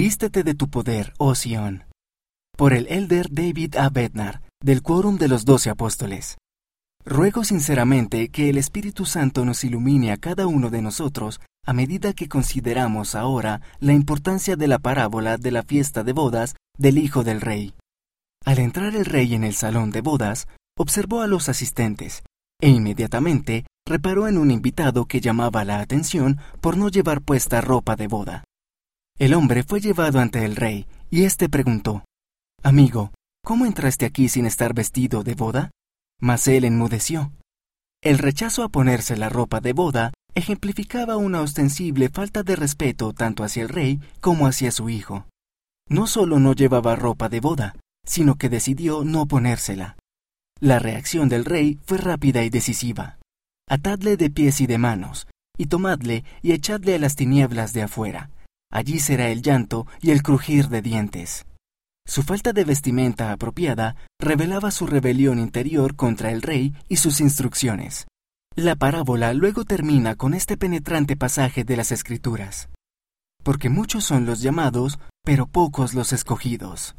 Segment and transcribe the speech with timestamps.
[0.00, 1.82] Vístete de tu poder, oh Sión.
[2.56, 3.90] Por el elder David A.
[3.90, 6.38] Bednar, del Quórum de los Doce Apóstoles.
[7.04, 12.12] Ruego sinceramente que el Espíritu Santo nos ilumine a cada uno de nosotros a medida
[12.12, 17.24] que consideramos ahora la importancia de la parábola de la fiesta de bodas del Hijo
[17.24, 17.74] del Rey.
[18.44, 20.46] Al entrar el rey en el salón de bodas,
[20.78, 22.22] observó a los asistentes
[22.60, 27.96] e inmediatamente reparó en un invitado que llamaba la atención por no llevar puesta ropa
[27.96, 28.44] de boda.
[29.18, 32.04] El hombre fue llevado ante el rey, y éste preguntó,
[32.62, 33.12] Amigo,
[33.44, 35.70] ¿cómo entraste aquí sin estar vestido de boda?
[36.20, 37.32] Mas él enmudeció.
[38.00, 43.42] El rechazo a ponerse la ropa de boda ejemplificaba una ostensible falta de respeto tanto
[43.42, 45.26] hacia el rey como hacia su hijo.
[45.88, 47.74] No solo no llevaba ropa de boda,
[48.06, 49.96] sino que decidió no ponérsela.
[50.60, 53.18] La reacción del rey fue rápida y decisiva.
[53.68, 58.30] Atadle de pies y de manos, y tomadle y echadle a las tinieblas de afuera
[58.70, 61.46] allí será el llanto y el crujir de dientes.
[62.06, 68.06] Su falta de vestimenta apropiada revelaba su rebelión interior contra el rey y sus instrucciones.
[68.56, 72.70] La parábola luego termina con este penetrante pasaje de las Escrituras.
[73.44, 76.96] Porque muchos son los llamados, pero pocos los escogidos.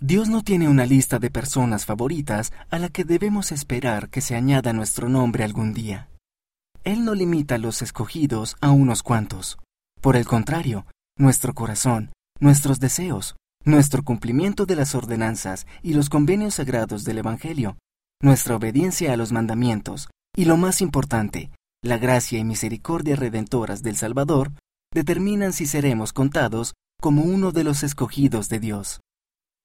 [0.00, 4.34] Dios no tiene una lista de personas favoritas a la que debemos esperar que se
[4.34, 6.08] añada nuestro nombre algún día.
[6.84, 9.58] Él no limita los escogidos a unos cuantos.
[10.00, 16.54] Por el contrario, nuestro corazón, nuestros deseos, nuestro cumplimiento de las ordenanzas y los convenios
[16.54, 17.78] sagrados del Evangelio,
[18.20, 21.50] nuestra obediencia a los mandamientos y lo más importante,
[21.82, 24.52] la gracia y misericordia redentoras del Salvador,
[24.92, 29.00] determinan si seremos contados como uno de los escogidos de Dios.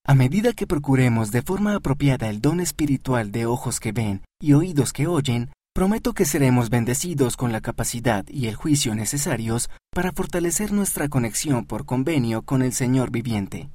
[0.06, 4.54] A medida que procuremos de forma apropiada el don espiritual de ojos que ven y
[4.54, 10.12] oídos que oyen, Prometo que seremos bendecidos con la capacidad y el juicio necesarios para
[10.12, 13.70] fortalecer nuestra conexión por convenio con el Señor viviente.